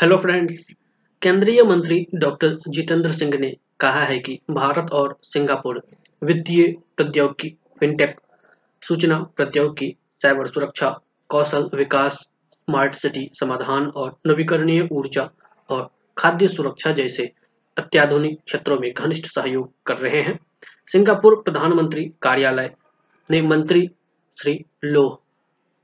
[0.00, 0.56] Hello friends
[1.22, 5.80] केंद्रीय मंत्री doctor Jitendra Singh ने कहा है कि भारत और सिंगापुर
[6.22, 6.66] वित्तीय
[6.96, 7.48] प्रौद्योगिकी
[7.80, 8.20] फिनटेक
[8.82, 10.90] सूचना प्रौद्योगिकी साइबर सुरक्षा,
[11.28, 12.18] कौशल विकास
[12.52, 15.28] स्मार्ट सिटी समाधान और नवीकरणीय ऊर्जा
[15.70, 15.88] और
[16.18, 17.30] खाद्य सुरक्षा जैसे
[17.76, 20.38] अत्याधुनिक क्षेत्रों में घनिष्ठ सहयोग कर रहे हैं।
[20.86, 22.70] सिंगापुर प्रधानमंत्री कार्यालय
[23.30, 23.88] ने मंत्री
[24.36, 25.18] श्री लोह,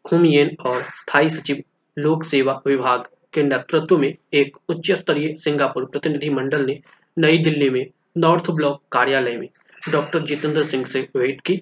[0.05, 1.63] खुमयेन और स्थायी सचिव
[1.99, 6.81] लोक सेवा विभाग के नेतृत्व में एक उच्च स्तरीय सिंगापुर प्रतिनिधि मंडल ने
[7.19, 7.87] नई दिल्ली में
[8.19, 9.49] नॉर्थ ब्लॉक कार्यालय में
[9.91, 11.61] डॉक्टर जितेंद्र सिंह से भेंट की।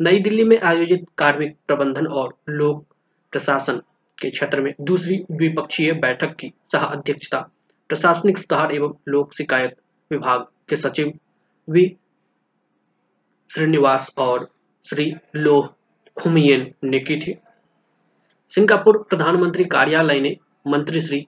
[0.00, 2.84] नई दिल्ली में आयोजित कार्मिक प्रबंधन और लोक
[3.32, 3.80] प्रशासन
[4.18, 7.40] के क्षेत्र में दूसरी द्विपक्षीय बैठक की सह अध्यक्षता
[7.90, 9.76] प्रशासनिक सुधार एवं लोक शिकायत
[10.10, 11.12] विभाग के सचिव
[11.68, 11.96] वी.
[13.50, 14.48] श्रीनिवास और
[14.84, 15.74] श्री लोह
[16.16, 17.34] खुमियन ने की थी।
[18.50, 21.26] सिंगापुर प्रधानमंत्री कार्यालय ने मंत्री श्री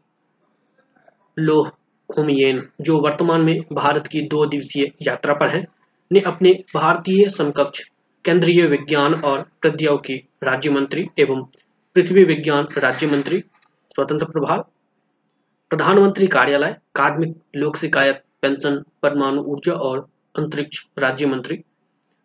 [1.38, 1.70] लोह
[2.10, 5.66] खुमियेन, जो वर्तमान में भारत की दो दिवसीय यात्रा पर हैं,
[6.10, 7.80] ने अपने भारतीय समकक्ष
[8.24, 11.42] केंद्रीय विज्ञान और प्रौद्योगिकी राज्य मंत्री एवं
[11.96, 13.40] पृथ्वी विज्ञान राज्य मंत्री
[13.94, 14.64] स्वतंत्र प्रभार,
[15.70, 20.06] प्रधानमंत्री कार्यालय, कार्मिक लोक शिकायत, पेंशन, परमाणु ऊर्जा और
[20.38, 21.58] अंतरिक्ष राज्य मंत्री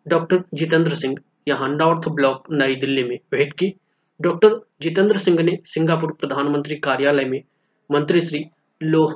[0.06, 1.16] डॉक्टर जितेंद्र सिंह,
[1.48, 3.74] यहाँ नॉर्थ ब्लॉक नई दिल्ली में भेंट की।
[4.20, 7.42] डॉक्टर जितेंद्र सिंह ने सिंगापुर प्रधानमंत्री कार्यालय में
[7.90, 8.44] मंत्री श्री
[8.82, 9.12] लोह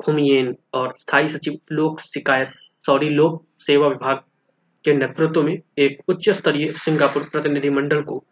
[0.00, 2.50] खुमियेन और स्थायी सचिव लोक शिकायत
[2.86, 4.16] सॉरी, लोक सेवा विभाग
[4.84, 8.24] के नेतृत्व में एक उच्च स्तरीय सिंगापुर प्रतिनिधिमंडल को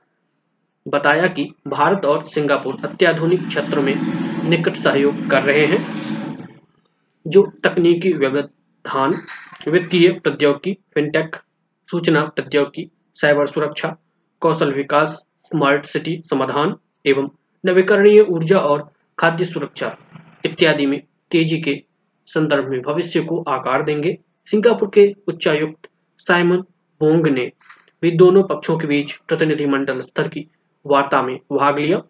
[0.87, 3.95] बताया कि भारत और सिंगापुर अत्याधुनिक क्षेत्र में
[4.45, 5.85] निकट सहयोग कर रहे हैं,
[7.27, 9.15] जो तकनीकी व्यवधान,
[9.69, 11.37] वित्तीय प्रौद्योगिकी फिनटेक
[11.89, 13.97] सूचना प्रौद्योगिकी साइबर सुरक्षा,
[14.43, 15.23] कौशल विकास
[15.53, 16.75] स्मार्ट सिटी समाधान
[17.07, 17.29] एवं
[17.65, 19.97] नवीकरणीय ऊर्जा और खाद्य सुरक्षा
[20.45, 21.01] इत्यादि में
[21.31, 21.75] तेज़ी के
[22.29, 26.63] संदर्भ में भविष्य को आकार देंगे। सिंगापुर के उच्चायुक्त साइमन
[27.01, 27.51] बोंग ने
[28.03, 30.47] भी दोनों पक्षों के बीच प्रतिनिधिमंडल स्तर की
[30.87, 32.01] वार्ता में भाग लिया।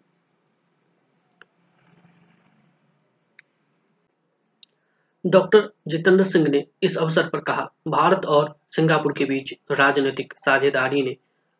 [5.25, 11.01] डॉक्टर जितेंद्र सिंह ने इस अवसर पर कहा, भारत और सिंगापुर के बीच राजनीतिक साझेदारी
[11.01, 11.15] ने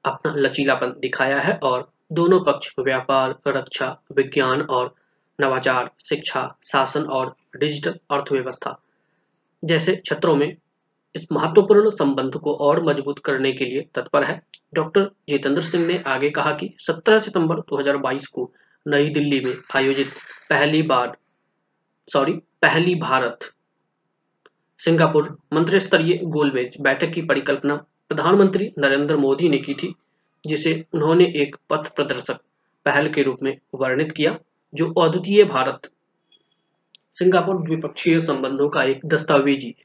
[0.06, 4.96] अपना लचीलापन दिखाया है और दोनों पक्ष, व्यापार, रक्षा, विज्ञान और
[5.42, 8.80] नवाचार, शिक्षा, शासन और डिजिटल अर्थव्यवस्था
[9.64, 10.56] जैसे क्षेत्रों में
[11.16, 14.42] इस महत्वपूर्ण संबंध को और मज़बूत करने के लिए तत्पर है।
[14.74, 18.52] डॉक्टर जितेंद्र सिंह ने आगे कहा कि 17 सितंबर 2022 को
[18.88, 20.08] नई दिल्ली में आयोजित
[20.50, 21.18] पहली बार,
[22.08, 23.40] सॉरी, पहली भारत
[24.78, 29.96] सिंगापुर मंत्री स्तरीय गोलमेज बैठक की परिकल्पना प्रधानमंत्री नरेंद्र मोदी ने की थी,
[30.48, 32.40] जिसे उन्होंने एक पथ प्रदर्शक
[32.86, 34.40] पहल के रूप में वर्णित किया,
[34.76, 35.90] जो अद्वितीय भारत।
[37.16, 39.76] सिंगापुर द्विपक्षीय संबंधों का एक दस्तावेजी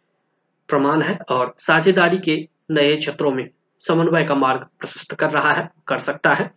[0.69, 3.51] प्रमाण है और साझेदारी के नए क्षेत्रों में
[3.81, 6.55] समन्वय का मार्ग प्रशस्त कर रहा है, कर सकता है।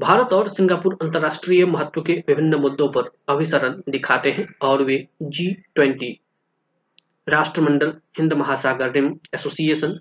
[0.00, 5.52] भारत और सिंगापुर अंतर्राष्ट्रीय महत्व के विभिन्न मुद्दों पर अभिसरण दिखाते हैं और वे जी
[5.74, 6.20] ट्वेंटी
[7.26, 9.92] राष्ट्रमंडल हिंद महासागर रिम एसोसिएशन,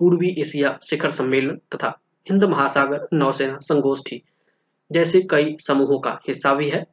[0.00, 1.88] पूर्वी एशिया शिखर सम्मेलन तथा
[2.26, 4.22] हिंद महासागर नौसेना संगोष्ठी
[4.90, 6.84] जैसे कई समूहों का हिस्सा भी है।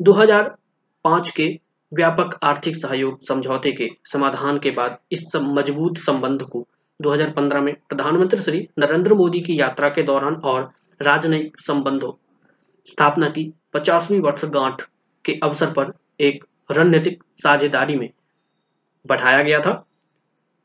[0.00, 1.46] 2005 के
[1.92, 6.66] व्यापक आर्थिक सहयोग समझौते के समाधान के बाद इस मज़बूत संबंध को
[7.00, 10.70] 2015 में प्रधानमंत्री श्री नरेंद्र मोदी की यात्रा के दौरान और
[11.00, 12.12] राजनयिक संबंधों
[12.88, 14.82] स्थापना की पचासवीं वर्षगांठ
[15.24, 18.10] के अवसर पर एक रणनीतिक साझेदारी में
[19.06, 19.82] बढ़ाया गया था।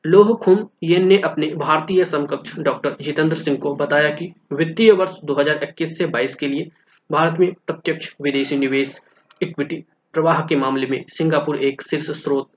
[0.05, 5.19] लोह खुम येन ने अपने भारतीय समकक्ष डॉक्टर जितेंद्र सिंह को बताया कि वित्तीय वर्ष
[5.23, 6.69] 2021 से 22 के लिए
[7.09, 8.99] भारत में प्रत्यक्ष विदेशी निवेश
[9.41, 12.49] इक्विटी प्रवाह के मामले में सिंगापुर एक शीर्ष स्रोत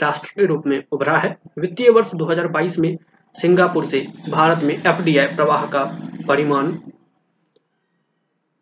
[0.00, 2.96] राष्ट्र के रूप में उभरा है। वित्तीय वर्ष 2022 में
[3.34, 5.84] सिंगापुर से भारत में एफडीआई प्रवाह का
[6.28, 6.72] परिमाण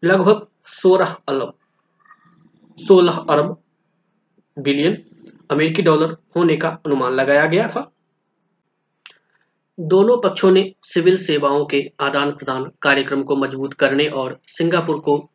[0.05, 1.55] लगभग 16 अरब
[2.79, 3.57] 16 अरब
[4.59, 5.03] बिलियन
[5.55, 7.91] अमेरिकी डॉलर होने का अनुमान लगाया गया था।
[9.81, 15.31] दोनों पक्षों ने सिविल सेवाओं के आदान प्रदान कार्यक्रम को मज़बूत करने और सिंगापुर को,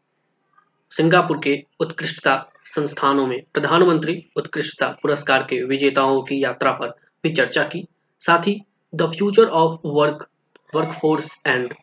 [0.91, 2.35] सिंगापुर के उत्कृष्टता
[2.65, 6.87] संस्थानों में प्रधानमंत्री उत्कृष्टता पुरस्कार के विजेताओं की यात्रा पर
[7.23, 7.85] भी चर्चा की।
[8.21, 8.61] साथ ही,
[8.95, 10.27] the future of work,
[10.75, 11.73] workforce and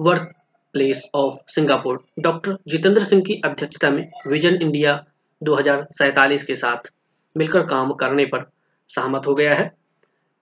[0.74, 5.04] workplace of Singapore doctor Jitendra Singh की अध्यक्षता में विजन इंडिया
[5.42, 6.92] दो के साथ
[7.36, 8.50] मिलकर काम करने पर
[8.88, 9.70] सहमत हो गया है।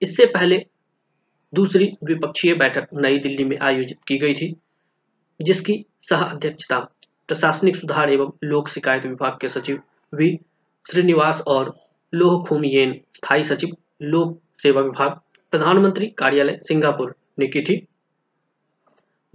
[0.01, 0.65] इससे पहले
[1.53, 4.55] दूसरी द्विपक्षीय बैठक नई दिल्ली में आयोजित की गई थी,
[5.41, 6.79] जिसकी सह अध्यक्षता
[7.27, 9.81] प्रशासनिक सुधार एवं लोक शिकायत विभाग के सचिव
[10.13, 10.39] वी.
[10.85, 11.77] श्रीनिवास और
[12.13, 15.19] लोह खुमयेन स्थायी सचिव लोक सेवा विभाग,
[15.51, 17.87] प्रधानमंत्री कार्यालय सिंगापुर ने की थी।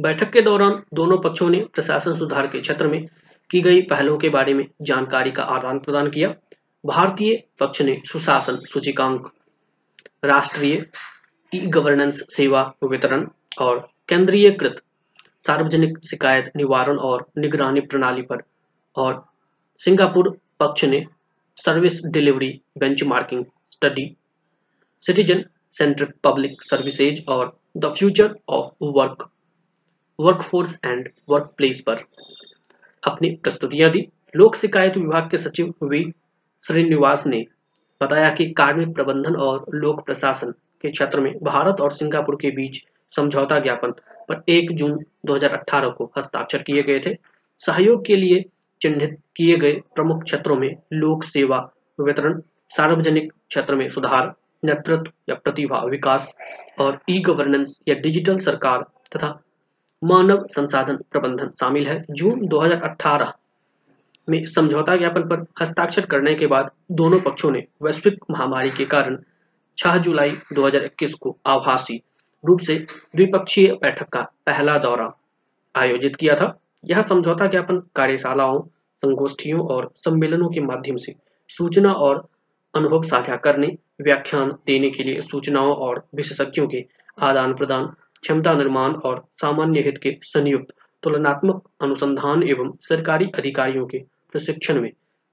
[0.00, 3.07] बैठक के दौरान दोनों पक्षों ने प्रशासन सुधार के क्षेत्र में
[3.50, 6.35] की गई पहलों के बारे में जानकारी का आदान प्रदान किया।
[6.85, 9.29] भारतीय पक्ष ने सुशासन सूचिकांक,
[10.25, 10.75] राष्ट्रीय
[11.53, 13.27] ई गवर्नेंस सेवा वितरण
[13.61, 13.79] और
[14.09, 14.83] केंद्रीयकृत
[15.45, 18.43] सार्वजनिक शिकायत निवारण और निगरानी प्रणाली पर
[18.97, 19.25] और
[19.81, 20.29] सिंगापुर
[20.61, 21.05] पक्ष ने
[21.59, 22.49] service delivery
[22.79, 24.05] benchmarking study
[25.03, 25.45] citizen
[25.79, 29.29] centric public services और the future of work
[30.19, 32.05] workforce and workplace पर
[33.03, 36.05] अपनी प्रस्तुतियाँ दी। लोक शिकायत विभाग के सचिव वी
[36.66, 37.44] श्रीनिवास ने
[38.00, 40.50] बताया कि कार्मिक प्रबंधन और लोक प्रशासन
[40.82, 43.90] के क्षेत्र में भारत और सिंगापुर के बीच समझौता ज्ञापन
[44.28, 47.14] पर 1 जून 2018 को हस्ताक्षर किए गए थे।
[47.58, 48.44] सहयोग के लिए
[48.81, 51.58] चिन्हित किए गए प्रमुख क्षेत्रों में लोक सेवा,
[52.00, 54.34] वितरण, सार्वजनिक क्षेत्र में सुधार,
[54.64, 56.34] नेतृत्व या प्रतिभा विकास
[56.81, 58.82] और ई गवर्नेंस या डिजिटल सरकार
[59.16, 59.38] तथा
[60.05, 63.32] मानव संसाधन प्रबंधन शामिल है। जून 2018
[64.29, 69.19] में समझौता ज्ञापन पर हस्ताक्षर करने के बाद दोनों पक्षों ने वैश्विक महामारी के कारण
[69.79, 72.03] 6 जुलाई 2021 को आभासी
[72.44, 72.87] रूप से
[73.17, 75.11] द्विपक्षीय बैठक का पहला दौरा
[75.76, 78.61] आयोजित किया था। यह समझौता ज्ञापन कार्यशालाओं,
[79.03, 81.15] संगोष्ठियों और सम्मेलनों के माध्यम से
[81.49, 82.29] सूचना और
[82.75, 86.85] अनुभव साझा करने, व्याख्यान देने के लिए सूचनाओं और विशेषज्ञों के
[87.21, 87.87] आदान प्रदान,
[88.23, 94.91] क्षमता निर्माण और सामान्य हित के संयुक्त तुलनात्मक अनुसंधान एवं सरकारी अधिकारियों के प्रशिक्षण में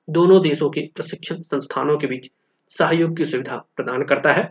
[0.07, 2.29] दोनों देशों के प्रशिक्षण संस्थानों के बीच
[2.71, 4.43] सहयोग की सुविधा प्रदान करता है।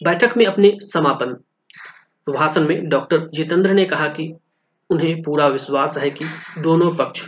[0.00, 1.32] बैठक में अपने समापन
[2.26, 4.32] भाषण में डॉक्टर जितेंद्र ने कहा कि
[4.90, 6.24] उन्हें पूरा विश्वास है कि
[6.58, 7.24] दोनों पक्ष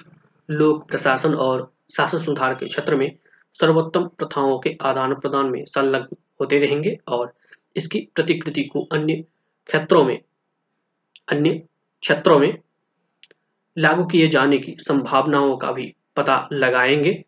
[0.49, 3.11] लोक प्रशासन और शासन सुधार के क्षेत्र में
[3.61, 7.33] सर्वोत्तम प्रथाओं के आदान प्रदान में संलग्न होते रहेंगे और
[7.77, 9.15] इसकी प्रतिकृति को अन्य
[9.69, 10.21] क्षेत्रों में,
[11.29, 11.51] अन्य
[12.03, 12.59] क्षेत्रों में
[13.79, 17.25] लागू किए जाने की संभावनाओं का भी पता लगाएँगे।